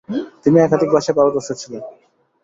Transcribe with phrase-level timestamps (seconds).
[0.43, 1.83] তিনি একাধিক ভাষায় পারদর্শী ছিলেন।